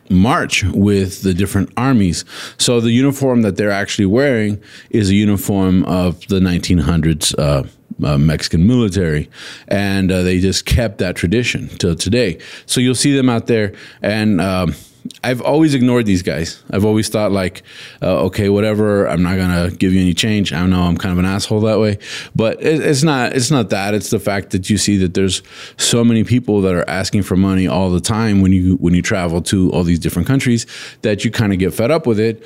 march 0.09 0.63
with 0.63 1.21
the 1.23 1.33
different 1.33 1.69
armies. 1.75 2.23
So 2.57 2.79
the 2.79 2.91
uniform 2.91 3.41
that 3.41 3.57
they're 3.57 3.71
actually 3.71 4.05
wearing 4.05 4.61
is 4.89 5.09
a 5.09 5.15
uniform 5.15 5.83
of 5.83 6.25
the 6.27 6.39
1900s 6.39 7.37
uh, 7.37 7.67
uh, 8.03 8.17
Mexican 8.17 8.67
military, 8.67 9.29
and 9.67 10.11
uh, 10.11 10.21
they 10.21 10.39
just 10.39 10.65
kept 10.65 10.97
that 10.99 11.15
tradition 11.15 11.67
till 11.77 11.95
today. 11.95 12.39
So 12.65 12.79
you'll 12.79 12.95
see 12.95 13.15
them 13.15 13.29
out 13.29 13.47
there, 13.47 13.73
and 14.01 14.39
um, 14.39 14.75
I've 15.23 15.41
always 15.41 15.73
ignored 15.73 16.05
these 16.05 16.21
guys. 16.21 16.63
I've 16.71 16.85
always 16.85 17.09
thought 17.09 17.31
like, 17.31 17.63
uh, 18.01 18.23
okay, 18.25 18.49
whatever. 18.49 19.07
I'm 19.07 19.21
not 19.21 19.37
gonna 19.37 19.71
give 19.71 19.93
you 19.93 20.01
any 20.01 20.13
change. 20.13 20.53
I 20.53 20.65
know 20.65 20.81
I'm 20.83 20.97
kind 20.97 21.11
of 21.11 21.19
an 21.19 21.25
asshole 21.25 21.61
that 21.61 21.79
way, 21.79 21.97
but 22.35 22.61
it, 22.61 22.79
it's 22.81 23.03
not. 23.03 23.33
It's 23.33 23.51
not 23.51 23.69
that. 23.69 23.93
It's 23.93 24.09
the 24.09 24.19
fact 24.19 24.51
that 24.51 24.69
you 24.69 24.77
see 24.77 24.97
that 24.97 25.13
there's 25.13 25.41
so 25.77 26.03
many 26.03 26.23
people 26.23 26.61
that 26.61 26.73
are 26.73 26.87
asking 26.89 27.23
for 27.23 27.35
money 27.35 27.67
all 27.67 27.89
the 27.89 28.01
time 28.01 28.41
when 28.41 28.53
you 28.53 28.75
when 28.77 28.93
you 28.93 29.01
travel 29.01 29.41
to 29.43 29.71
all 29.71 29.83
these 29.83 29.99
different 29.99 30.27
countries 30.27 30.65
that 31.01 31.25
you 31.25 31.31
kind 31.31 31.51
of 31.51 31.59
get 31.59 31.73
fed 31.73 31.91
up 31.91 32.07
with 32.07 32.19
it. 32.19 32.45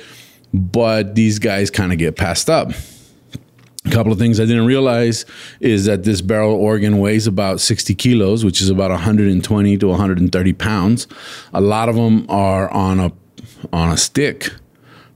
But 0.52 1.14
these 1.14 1.38
guys 1.38 1.70
kind 1.70 1.92
of 1.92 1.98
get 1.98 2.16
passed 2.16 2.50
up. 2.50 2.72
A 3.88 3.90
couple 3.90 4.12
of 4.12 4.18
things 4.18 4.38
I 4.38 4.44
didn't 4.44 4.66
realize 4.66 5.24
is 5.60 5.86
that 5.86 6.04
this 6.04 6.20
barrel 6.20 6.54
organ 6.54 6.98
weighs 6.98 7.26
about 7.26 7.58
60 7.58 7.94
kilos, 7.94 8.44
which 8.44 8.60
is 8.60 8.68
about 8.68 8.90
120 8.90 9.78
to 9.78 9.88
130 9.88 10.52
pounds. 10.52 11.06
A 11.54 11.60
lot 11.62 11.88
of 11.88 11.94
them 11.94 12.26
are 12.28 12.70
on 12.70 13.00
a 13.00 13.12
on 13.72 13.90
a 13.90 13.96
stick. 13.96 14.52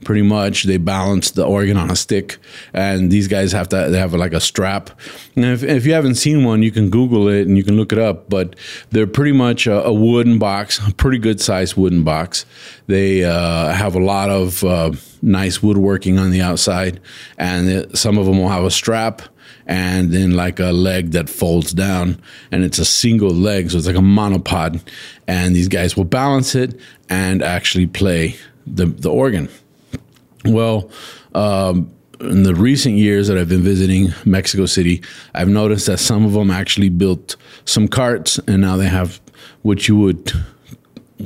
Pretty 0.05 0.23
much, 0.23 0.65
they 0.65 0.79
balance 0.79 1.31
the 1.31 1.45
organ 1.45 1.77
on 1.77 1.91
a 1.91 1.97
stick, 1.97 2.39
and 2.73 3.11
these 3.11 3.29
guys 3.29 3.53
have 3.53 3.69
to 3.69 3.89
they 3.91 3.99
have 3.99 4.15
like 4.15 4.33
a 4.33 4.41
strap. 4.41 4.91
And 5.37 5.45
if, 5.45 5.63
if 5.63 5.87
you 5.87 5.93
haven't 5.93 6.17
seen 6.17 6.45
one, 6.45 6.63
you 6.63 6.71
can 6.71 6.91
Google 6.91 7.29
it 7.29 7.47
and 7.47 7.57
you 7.57 7.65
can 7.65 7.77
look 7.77 7.93
it 7.93 7.99
up. 7.99 8.29
But 8.29 8.57
they're 8.91 9.07
pretty 9.07 9.33
much 9.33 9.67
a, 9.67 9.85
a 9.85 9.93
wooden 9.93 10.39
box, 10.39 10.81
a 10.87 10.93
pretty 10.93 11.19
good 11.19 11.41
sized 11.41 11.77
wooden 11.77 12.05
box. 12.05 12.45
They 12.87 13.25
uh, 13.25 13.73
have 13.73 13.95
a 13.95 14.01
lot 14.01 14.31
of 14.31 14.65
uh, 14.65 14.93
nice 15.23 15.63
woodworking 15.63 16.19
on 16.19 16.31
the 16.31 16.43
outside, 16.43 17.01
and 17.39 17.69
it, 17.69 17.97
some 17.97 18.19
of 18.19 18.27
them 18.27 18.39
will 18.39 18.49
have 18.49 18.65
a 18.65 18.71
strap 18.71 19.23
and 19.67 20.13
then 20.13 20.33
like 20.33 20.59
a 20.59 20.73
leg 20.73 21.13
that 21.13 21.29
folds 21.29 21.73
down, 21.73 22.21
and 22.51 22.65
it's 22.65 22.79
a 22.79 22.85
single 22.85 23.31
leg, 23.31 23.71
so 23.71 23.79
it's 23.79 23.87
like 23.87 23.97
a 23.97 24.01
monopod. 24.01 24.81
And 25.27 25.55
these 25.55 25.69
guys 25.69 25.97
will 25.97 26.05
balance 26.05 26.55
it 26.55 26.79
and 27.09 27.43
actually 27.43 27.87
play 27.87 28.37
the 28.67 28.87
the 28.87 29.11
organ. 29.11 29.49
Well. 30.45 30.91
Um, 31.35 31.93
in 32.21 32.45
the 32.45 32.55
recent 32.55 32.97
years 32.97 33.27
that 33.27 33.37
I've 33.37 33.49
been 33.49 33.63
visiting 33.63 34.13
Mexico 34.25 34.67
City, 34.67 35.03
I've 35.35 35.49
noticed 35.49 35.87
that 35.87 35.99
some 35.99 36.25
of 36.25 36.33
them 36.33 36.53
actually 36.53 36.89
built 36.89 37.35
some 37.65 37.89
carts 37.89 38.39
and 38.47 38.63
now 38.63 38.77
they 38.77 38.87
have 38.87 39.21
what 39.63 39.89
you 39.89 39.97
would 39.97 40.33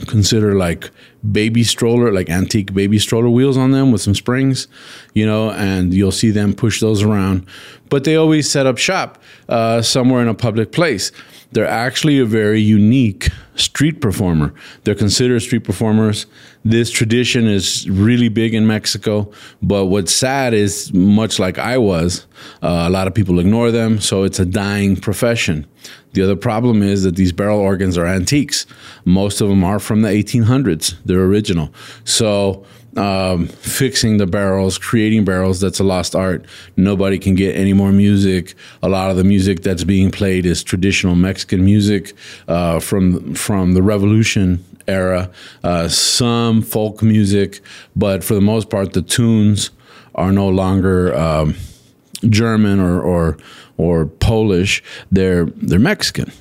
consider 0.07 0.55
like 0.55 0.91
baby 1.33 1.65
stroller, 1.65 2.13
like 2.13 2.31
antique 2.31 2.73
baby 2.75 2.99
stroller 2.99 3.29
wheels 3.29 3.57
on 3.57 3.73
them 3.73 3.93
with 3.93 4.01
some 4.01 4.15
springs, 4.15 4.69
you 5.15 5.27
know, 5.27 5.51
and 5.51 5.93
you'll 5.93 6.13
see 6.13 6.31
them 6.31 6.55
push 6.55 6.81
those 6.81 7.03
around. 7.03 7.47
But 7.89 8.05
they 8.05 8.17
always 8.17 8.51
set 8.51 8.67
up 8.67 8.79
shop 8.79 9.23
uh, 9.49 9.83
somewhere 9.83 10.23
in 10.23 10.29
a 10.29 10.35
public 10.35 10.73
place. 10.73 11.13
They're 11.53 11.67
actually 11.67 12.19
a 12.19 12.25
very 12.25 12.61
unique 12.61 13.29
street 13.55 14.01
performer. 14.01 14.53
They're 14.85 14.95
considered 14.95 15.41
street 15.41 15.65
performers. 15.65 16.27
This 16.65 16.91
tradition 16.91 17.47
is 17.47 17.89
really 17.89 18.29
big 18.29 18.55
in 18.55 18.67
Mexico, 18.67 19.31
but 19.63 19.87
what's 19.87 20.13
sad 20.13 20.53
is, 20.53 20.93
much 20.93 21.39
like 21.39 21.59
I 21.59 21.79
was, 21.79 22.27
uh, 22.63 22.85
a 22.87 22.91
lot 22.91 23.07
of 23.07 23.15
people 23.15 23.39
ignore 23.39 23.71
them, 23.71 24.01
so 24.01 24.25
it's 24.25 24.41
a 24.41 24.45
dying 24.45 24.97
profession. 24.97 25.67
The 26.13 26.23
other 26.23 26.37
problem 26.37 26.83
is 26.83 27.05
that 27.05 27.17
these 27.17 27.33
barrel 27.33 27.61
organs 27.61 27.97
are 27.97 28.07
antiques. 28.07 28.67
Most 29.05 29.41
of 29.41 29.49
them 29.49 29.63
are 29.63 29.79
from 29.79 30.03
the 30.03 30.09
1800s, 30.09 30.97
they're 31.07 31.25
original. 31.25 31.71
So, 32.05 32.65
um, 32.97 33.49
fixing 33.49 34.17
the 34.17 34.27
barrels, 34.27 34.79
creating 34.79 35.25
barrels, 35.25 35.61
that's 35.61 35.79
a 35.81 35.85
lost 35.85 36.17
art. 36.17 36.47
Nobody 36.77 37.19
can 37.19 37.35
get 37.35 37.55
any 37.55 37.75
more 37.75 37.93
music. 37.93 38.55
A 38.83 38.89
lot 38.89 39.11
of 39.11 39.17
the 39.17 39.25
music 39.25 39.63
that's 39.63 39.85
being 39.85 40.11
played 40.11 40.47
is 40.47 40.63
traditional 40.63 41.15
Mexican 41.15 41.65
music 41.65 42.15
uh, 42.49 42.81
from 42.81 43.35
from 43.35 43.75
the 43.75 43.83
Revolution 43.83 44.65
era. 44.89 45.31
Uh, 45.63 45.89
some 45.89 46.63
folk 46.63 47.03
music, 47.03 47.61
but 47.95 48.25
for 48.25 48.35
the 48.35 48.41
most 48.41 48.71
part, 48.71 48.95
the 48.95 49.03
tunes 49.03 49.71
are 50.15 50.33
no 50.33 50.49
longer 50.49 51.15
um, 51.15 51.55
German 52.29 52.81
or, 52.81 53.01
or 53.01 53.37
or 53.77 54.07
Polish. 54.07 54.83
They're 55.13 55.47
they're 55.47 55.79
Mexican, 55.79 56.33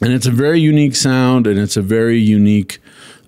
and 0.00 0.12
it's 0.12 0.26
a 0.26 0.30
very 0.30 0.60
unique 0.60 0.96
sound, 0.96 1.46
and 1.46 1.58
it's 1.58 1.76
a 1.76 1.82
very 1.82 2.18
unique 2.18 2.78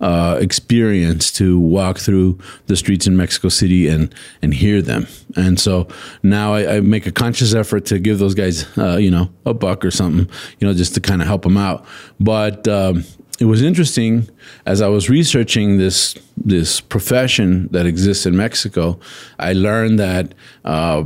uh, 0.00 0.38
experience 0.40 1.30
to 1.32 1.58
walk 1.58 1.98
through 1.98 2.38
the 2.66 2.76
streets 2.76 3.06
in 3.06 3.16
Mexico 3.16 3.48
City 3.48 3.88
and 3.88 4.14
and 4.42 4.54
hear 4.54 4.82
them. 4.82 5.06
And 5.36 5.58
so 5.58 5.88
now 6.22 6.54
I, 6.54 6.76
I 6.76 6.80
make 6.80 7.06
a 7.06 7.12
conscious 7.12 7.54
effort 7.54 7.86
to 7.86 7.98
give 7.98 8.18
those 8.18 8.34
guys, 8.34 8.66
uh, 8.76 8.96
you 8.96 9.10
know, 9.10 9.30
a 9.46 9.54
buck 9.54 9.84
or 9.84 9.90
something, 9.90 10.28
you 10.58 10.66
know, 10.66 10.74
just 10.74 10.94
to 10.94 11.00
kind 11.00 11.22
of 11.22 11.28
help 11.28 11.42
them 11.42 11.56
out. 11.56 11.86
But 12.20 12.66
um, 12.68 13.04
it 13.40 13.46
was 13.46 13.62
interesting 13.62 14.28
as 14.66 14.80
I 14.80 14.88
was 14.88 15.08
researching 15.08 15.78
this 15.78 16.14
this 16.36 16.80
profession 16.80 17.68
that 17.68 17.86
exists 17.86 18.26
in 18.26 18.36
Mexico. 18.36 18.98
I 19.38 19.52
learned 19.52 19.98
that. 19.98 20.34
Uh, 20.64 21.04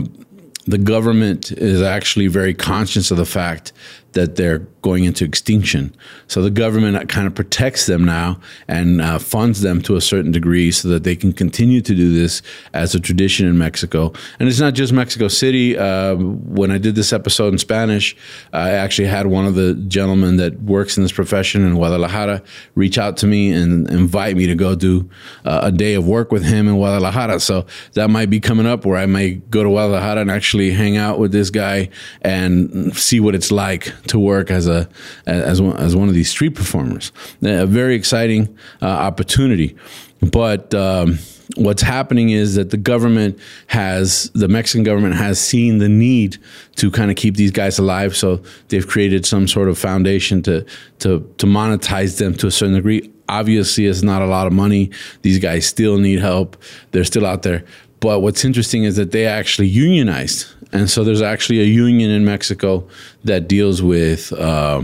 the 0.67 0.77
government 0.77 1.51
is 1.51 1.81
actually 1.81 2.27
very 2.27 2.53
conscious 2.53 3.11
of 3.11 3.17
the 3.17 3.25
fact 3.25 3.73
that 4.19 4.35
they're 4.35 4.67
going 4.83 5.05
into 5.05 5.25
extinction. 5.25 5.95
So 6.27 6.43
the 6.43 6.51
government 6.51 7.09
kind 7.09 7.29
of 7.29 7.35
protects 7.37 7.87
them 7.87 8.05
now 8.05 8.41
and 8.67 9.01
uh, 9.01 9.21
funds 9.21 9.61
them 9.61 9.81
to 9.83 9.95
a 9.95 10.01
certain 10.01 10.33
degree 10.33 10.73
so 10.73 10.89
that 10.89 11.05
they 11.05 11.15
can 11.15 11.33
continue 11.33 11.81
to 11.81 11.95
do 11.95 12.13
this 12.13 12.43
as 12.73 12.97
a 12.97 13.01
tradition 13.01 13.47
in 13.47 13.57
Mexico. 13.59 14.13
And 14.41 14.49
it's 14.49 14.59
not 14.59 14.75
just 14.75 14.93
Mexico 14.93 15.29
City. 15.29 15.79
Uh, 15.79 16.17
when 16.17 16.73
I 16.73 16.79
did 16.79 16.97
this 16.97 17.13
episode 17.13 17.53
in 17.53 17.59
Spanish, 17.59 18.17
I 18.53 18.71
actually 18.71 19.07
had 19.07 19.29
one 19.29 19.47
of 19.47 19.55
the 19.55 19.75
gentlemen 19.75 20.37
that 20.39 20.61
works 20.63 20.97
in 20.97 21.05
this 21.05 21.13
profession 21.13 21.65
in 21.65 21.75
Guadalajara 21.75 22.43
reach 22.75 22.99
out 22.99 23.17
to 23.19 23.27
me 23.29 23.53
and 23.53 23.89
invite 23.91 24.37
me 24.37 24.47
to 24.47 24.57
go 24.57 24.75
do 24.75 25.09
uh, 25.45 25.61
a 25.63 25.71
day 25.71 25.95
of 25.95 26.07
work 26.09 26.33
with 26.33 26.45
him 26.45 26.67
in 26.67 26.75
Guadalajara. 26.75 27.39
So 27.39 27.67
that 27.95 28.11
might 28.11 28.31
be 28.31 28.41
coming 28.41 28.67
up 28.67 28.85
where 28.85 28.99
I 28.99 29.07
might 29.07 29.49
go 29.49 29.63
to 29.63 29.69
Guadalajara 29.69 30.23
and 30.23 30.31
actually 30.31 30.73
hang 30.73 30.97
out 30.97 31.21
with 31.21 31.31
this 31.31 31.51
guy 31.51 31.91
and 32.23 32.97
see 32.97 33.21
what 33.21 33.37
it's 33.37 33.53
like 33.53 33.93
to 34.09 34.19
work 34.19 34.51
as 34.51 34.67
a 34.69 34.89
as 35.27 35.61
one, 35.61 35.77
as 35.77 35.95
one 35.95 36.09
of 36.09 36.15
these 36.15 36.31
street 36.31 36.55
performers. 36.55 37.13
A 37.43 37.67
very 37.67 37.95
exciting 37.95 38.57
uh, 38.83 38.87
opportunity, 38.87 39.77
but. 40.21 40.75
Um, 40.75 41.19
what's 41.57 41.83
happening 41.83 42.31
is 42.31 42.55
that 42.57 42.71
the 42.71 42.77
government 42.77 43.39
has 43.69 44.31
the 44.35 44.49
Mexican 44.49 44.85
government 44.85 45.15
has 45.15 45.41
seen 45.41 45.79
the 45.79 45.89
need 45.89 46.37
to 46.77 46.91
kind 46.91 47.11
of 47.11 47.17
keep 47.17 47.37
these 47.37 47.51
guys 47.51 47.79
alive, 47.79 48.17
so 48.17 48.43
they've 48.69 48.87
created 48.87 49.25
some 49.25 49.49
sort 49.49 49.69
of 49.69 49.79
foundation 49.79 50.43
to 50.43 50.65
to 51.01 51.21
to 51.39 51.47
monetize 51.47 52.19
them 52.19 52.35
to 52.35 52.47
a 52.47 52.51
certain 52.51 52.75
degree. 52.75 53.11
Obviously, 53.29 53.87
it's 53.87 54.03
not 54.03 54.23
a 54.23 54.27
lot 54.27 54.47
of 54.47 54.53
money. 54.53 54.91
These 55.23 55.39
guys 55.39 55.67
still 55.67 55.99
need 55.99 56.19
help. 56.19 56.57
They're 56.93 57.05
still 57.05 57.27
out 57.27 57.43
there. 57.43 57.65
But 58.01 58.21
what's 58.21 58.45
interesting 58.45 58.85
is 58.85 58.97
that 58.97 59.11
they 59.11 59.27
actually 59.27 59.67
unionized 59.69 60.47
and 60.73 60.91
so 60.91 61.05
there's 61.05 61.23
actually 61.23 61.61
a 61.61 61.65
union 61.65 62.11
in 62.11 62.25
Mexico 62.25 62.87
that 63.25 63.49
deals 63.49 63.83
with 63.83 64.33
uh, 64.33 64.83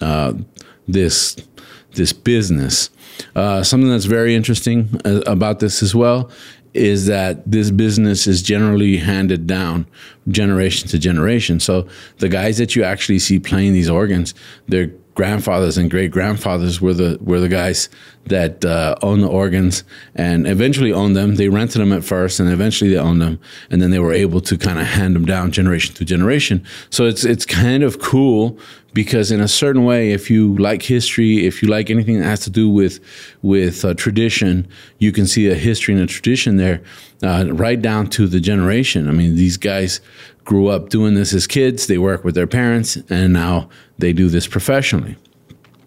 uh, 0.00 0.32
this 0.86 1.36
this 1.92 2.12
business. 2.12 2.90
Uh, 3.36 3.62
something 3.62 3.88
that's 3.88 4.06
very 4.06 4.34
interesting 4.34 5.00
uh, 5.04 5.20
about 5.26 5.60
this 5.60 5.82
as 5.82 5.94
well 5.94 6.30
is 6.74 7.06
that 7.06 7.48
this 7.48 7.70
business 7.70 8.26
is 8.26 8.42
generally 8.42 8.96
handed 8.96 9.46
down 9.46 9.86
generation 10.28 10.88
to 10.88 10.98
generation. 10.98 11.60
So 11.60 11.86
the 12.18 12.28
guys 12.28 12.58
that 12.58 12.74
you 12.74 12.82
actually 12.82 13.20
see 13.20 13.38
playing 13.38 13.72
these 13.72 13.88
organs, 13.88 14.34
they're 14.66 14.90
grandfathers 15.14 15.78
and 15.78 15.90
great 15.90 16.10
grandfathers 16.10 16.80
were 16.80 16.94
the 16.94 17.18
were 17.20 17.40
the 17.40 17.48
guys 17.48 17.88
that 18.26 18.64
uh, 18.64 18.94
owned 19.02 19.22
the 19.22 19.28
organs 19.28 19.84
and 20.14 20.46
eventually 20.46 20.92
owned 20.92 21.14
them. 21.14 21.36
They 21.36 21.48
rented 21.48 21.80
them 21.80 21.92
at 21.92 22.04
first, 22.04 22.40
and 22.40 22.50
eventually 22.50 22.90
they 22.90 22.98
owned 22.98 23.20
them, 23.20 23.38
and 23.70 23.80
then 23.80 23.90
they 23.90 23.98
were 23.98 24.12
able 24.12 24.40
to 24.42 24.56
kind 24.56 24.78
of 24.78 24.86
hand 24.86 25.14
them 25.14 25.24
down 25.24 25.52
generation 25.52 25.94
to 25.96 26.04
generation. 26.04 26.64
So 26.90 27.06
it's 27.06 27.24
it's 27.24 27.46
kind 27.46 27.82
of 27.82 28.00
cool 28.00 28.58
because 28.94 29.32
in 29.32 29.40
a 29.40 29.48
certain 29.48 29.84
way, 29.84 30.12
if 30.12 30.30
you 30.30 30.56
like 30.56 30.82
history, 30.82 31.46
if 31.46 31.62
you 31.62 31.68
like 31.68 31.90
anything 31.90 32.18
that 32.18 32.26
has 32.26 32.40
to 32.40 32.50
do 32.50 32.70
with 32.70 33.00
with 33.42 33.84
uh, 33.84 33.94
tradition, 33.94 34.66
you 34.98 35.12
can 35.12 35.26
see 35.26 35.50
a 35.50 35.54
history 35.54 35.94
and 35.94 36.02
a 36.02 36.06
tradition 36.06 36.56
there, 36.56 36.82
uh, 37.22 37.46
right 37.52 37.82
down 37.82 38.08
to 38.10 38.26
the 38.26 38.40
generation. 38.40 39.08
I 39.08 39.12
mean, 39.12 39.36
these 39.36 39.56
guys 39.56 40.00
grew 40.44 40.68
up 40.68 40.88
doing 40.88 41.14
this 41.14 41.32
as 41.32 41.46
kids. 41.46 41.86
They 41.86 41.98
work 41.98 42.24
with 42.24 42.34
their 42.34 42.46
parents, 42.46 42.96
and 43.08 43.32
now 43.32 43.68
they 43.98 44.12
do 44.12 44.28
this 44.28 44.46
professionally. 44.46 45.16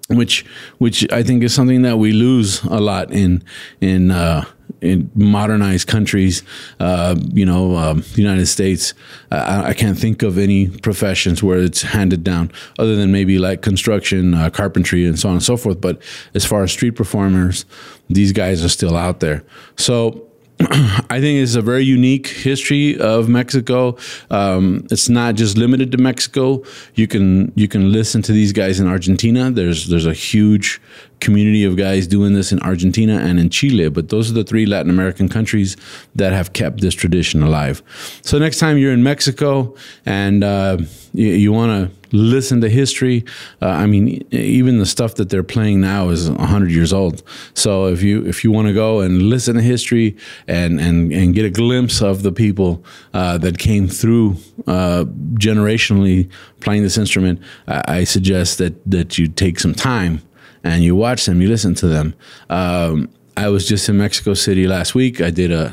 Which, 0.09 0.45
which 0.77 1.11
I 1.11 1.21
think 1.21 1.43
is 1.43 1.53
something 1.53 1.81
that 1.81 1.97
we 1.97 2.13
lose 2.13 2.63
a 2.63 2.79
lot 2.79 3.11
in 3.11 3.43
in 3.81 4.09
uh, 4.09 4.45
in 4.81 5.11
modernized 5.15 5.87
countries, 5.87 6.43
uh, 6.79 7.15
you 7.33 7.45
know, 7.45 7.75
um, 7.75 8.03
the 8.13 8.21
United 8.21 8.45
States, 8.45 8.93
I, 9.31 9.69
I, 9.69 9.73
can't 9.73 9.97
think 9.97 10.21
of 10.23 10.37
any 10.37 10.67
professions 10.67 11.41
where 11.41 11.57
it's 11.57 11.81
handed 11.81 12.23
down 12.23 12.51
other 12.77 12.95
than 12.95 13.11
maybe 13.11 13.39
like 13.39 13.61
construction, 13.61 14.33
uh, 14.33 14.49
carpentry, 14.49 15.05
and 15.05 15.17
so 15.17 15.29
on 15.29 15.35
and 15.35 15.43
so 15.43 15.57
forth. 15.57 15.81
But 15.81 16.01
as 16.33 16.45
far 16.45 16.63
as 16.63 16.71
street 16.71 16.91
performers, 16.91 17.65
these 18.09 18.31
guys 18.31 18.63
are 18.63 18.69
still 18.69 18.95
out 18.95 19.19
there. 19.19 19.43
So 19.77 20.26
I 20.59 21.19
think 21.19 21.39
it's 21.39 21.53
a 21.53 21.61
very 21.61 21.83
unique 21.83 22.27
history 22.27 22.99
of 22.99 23.29
Mexico. 23.29 23.95
Um, 24.31 24.87
it's 24.89 25.07
not 25.07 25.35
just 25.35 25.55
limited 25.55 25.91
to 25.91 25.99
Mexico. 25.99 26.63
You 26.95 27.07
can 27.07 27.51
you 27.55 27.67
can 27.67 27.91
listen 27.91 28.23
to 28.23 28.31
these 28.31 28.53
guys 28.53 28.79
in 28.79 28.87
Argentina. 28.87 29.51
There's 29.51 29.87
there's 29.87 30.07
a 30.07 30.13
huge 30.13 30.81
community 31.19 31.63
of 31.63 31.77
guys 31.77 32.07
doing 32.07 32.33
this 32.33 32.51
in 32.51 32.59
Argentina 32.61 33.19
and 33.19 33.39
in 33.39 33.49
Chile. 33.49 33.89
But 33.89 34.09
those 34.09 34.31
are 34.31 34.33
the 34.33 34.43
three 34.43 34.65
Latin 34.65 34.89
American 34.89 35.29
countries 35.29 35.77
that 36.15 36.33
have 36.33 36.53
kept 36.53 36.81
this 36.81 36.95
tradition 36.95 37.43
alive. 37.43 37.83
So 38.23 38.39
next 38.39 38.57
time 38.57 38.79
you're 38.79 38.93
in 38.93 39.03
Mexico 39.03 39.75
and 40.07 40.43
uh, 40.43 40.77
you, 41.13 41.27
you 41.27 41.53
want 41.53 41.91
to 41.91 41.96
listen 42.11 42.61
to 42.61 42.69
history. 42.69 43.25
Uh, 43.61 43.69
I 43.69 43.85
mean, 43.85 44.25
even 44.31 44.79
the 44.79 44.85
stuff 44.85 45.15
that 45.15 45.29
they're 45.29 45.43
playing 45.43 45.81
now 45.81 46.09
is 46.09 46.27
hundred 46.27 46.71
years 46.71 46.93
old. 46.93 47.23
So 47.53 47.87
if 47.87 48.01
you 48.01 48.25
if 48.25 48.43
you 48.43 48.51
want 48.51 48.67
to 48.67 48.73
go 48.73 49.01
and 49.01 49.23
listen 49.23 49.55
to 49.55 49.61
history 49.61 50.15
and 50.47 50.79
and 50.79 51.11
and 51.11 51.33
get 51.33 51.45
a 51.45 51.49
glimpse 51.49 52.01
of 52.01 52.23
the 52.23 52.31
people 52.31 52.83
uh, 53.13 53.37
that 53.39 53.57
came 53.57 53.87
through 53.87 54.37
uh, 54.67 55.05
generationally 55.35 56.29
playing 56.59 56.83
this 56.83 56.97
instrument, 56.97 57.41
I, 57.67 57.83
I, 57.99 58.03
suggest 58.03 58.57
that 58.57 58.73
that 58.89 59.17
you 59.17 59.27
take 59.27 59.59
some 59.59 59.73
time 59.73 60.21
and 60.63 60.83
you 60.83 60.95
watch 60.95 61.25
them, 61.25 61.41
you 61.41 61.47
listen 61.47 61.75
to 61.75 61.87
them. 61.87 62.13
Um, 62.49 63.09
I 63.37 63.49
was 63.49 63.67
just 63.67 63.87
in 63.87 63.97
Mexico 63.97 64.33
City 64.33 64.65
last 64.65 64.95
week. 64.95 65.21
I 65.21 65.29
did 65.29 65.51
a, 65.51 65.71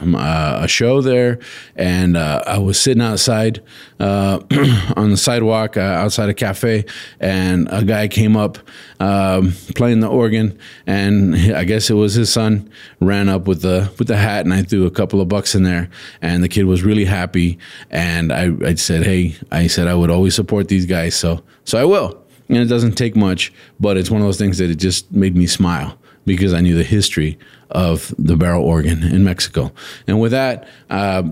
a 0.62 0.68
show 0.68 1.00
there, 1.00 1.38
and 1.74 2.14
uh, 2.14 2.42
I 2.46 2.58
was 2.58 2.78
sitting 2.78 3.02
outside 3.02 3.62
uh, 3.98 4.40
on 4.96 5.10
the 5.10 5.16
sidewalk 5.16 5.78
uh, 5.78 5.80
outside 5.80 6.28
a 6.28 6.34
cafe, 6.34 6.84
and 7.20 7.66
a 7.72 7.82
guy 7.82 8.06
came 8.08 8.36
up 8.36 8.58
um, 9.00 9.54
playing 9.74 10.00
the 10.00 10.08
organ, 10.08 10.58
and 10.86 11.34
I 11.54 11.64
guess 11.64 11.88
it 11.88 11.94
was 11.94 12.12
his 12.12 12.30
son. 12.30 12.70
Ran 13.00 13.30
up 13.30 13.48
with 13.48 13.62
the 13.62 13.90
with 13.98 14.08
the 14.08 14.18
hat, 14.18 14.44
and 14.44 14.52
I 14.52 14.62
threw 14.62 14.84
a 14.84 14.90
couple 14.90 15.22
of 15.22 15.28
bucks 15.28 15.54
in 15.54 15.62
there, 15.62 15.88
and 16.20 16.44
the 16.44 16.50
kid 16.50 16.66
was 16.66 16.82
really 16.82 17.06
happy. 17.06 17.58
And 17.90 18.30
I, 18.30 18.50
I 18.62 18.74
said, 18.74 19.04
"Hey," 19.04 19.36
I 19.50 19.68
said 19.68 19.88
I 19.88 19.94
would 19.94 20.10
always 20.10 20.34
support 20.34 20.68
these 20.68 20.84
guys, 20.84 21.14
so 21.14 21.42
so 21.64 21.78
I 21.78 21.86
will. 21.86 22.22
And 22.50 22.58
it 22.58 22.66
doesn't 22.66 22.92
take 22.92 23.16
much, 23.16 23.54
but 23.80 23.96
it's 23.96 24.10
one 24.10 24.20
of 24.20 24.26
those 24.26 24.36
things 24.36 24.58
that 24.58 24.68
it 24.68 24.74
just 24.74 25.10
made 25.10 25.34
me 25.34 25.46
smile 25.46 25.98
because 26.24 26.54
I 26.54 26.60
knew 26.60 26.76
the 26.76 26.84
history 26.84 27.38
of 27.70 28.14
the 28.18 28.36
barrel 28.36 28.64
organ 28.64 29.02
in 29.02 29.24
Mexico. 29.24 29.72
And 30.06 30.20
with 30.20 30.32
that, 30.32 30.68
uh, 30.90 31.22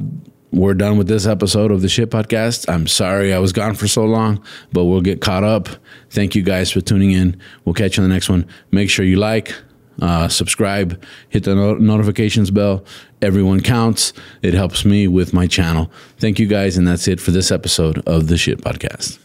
we're 0.50 0.75
done 0.75 0.99
with 0.99 1.08
this 1.08 1.26
episode 1.26 1.70
of 1.70 1.80
the 1.80 1.88
Shit 1.88 2.11
Podcast. 2.11 2.68
I'm 2.68 2.87
sorry 2.87 3.32
I 3.32 3.38
was 3.38 3.52
gone 3.52 3.75
for 3.75 3.88
so 3.88 4.04
long, 4.04 4.42
but 4.70 4.84
we'll 4.84 5.00
get 5.00 5.22
caught 5.22 5.44
up. 5.44 5.68
Thank 6.11 6.34
you 6.34 6.42
guys 6.42 6.70
for 6.70 6.82
tuning 6.82 7.12
in. 7.12 7.40
We'll 7.64 7.75
catch 7.75 7.96
you 7.96 8.02
on 8.02 8.08
the 8.08 8.14
next 8.14 8.28
one. 8.28 8.46
Make 8.70 8.90
sure 8.90 9.04
you 9.04 9.16
like, 9.16 9.54
uh, 10.02 10.28
subscribe, 10.28 11.02
hit 11.30 11.44
the 11.44 11.54
no- 11.54 11.75
notifications 11.76 12.50
bell. 12.50 12.84
Everyone 13.22 13.61
counts. 13.61 14.12
It 14.42 14.52
helps 14.52 14.84
me 14.84 15.08
with 15.08 15.32
my 15.32 15.46
channel. 15.46 15.90
Thank 16.18 16.38
you 16.38 16.46
guys, 16.46 16.76
and 16.76 16.87
that's 16.87 17.08
it 17.08 17.20
for 17.20 17.30
this 17.30 17.50
episode 17.50 18.02
of 18.06 18.28
the 18.28 18.37
Shit 18.37 18.61
Podcast. 18.61 19.22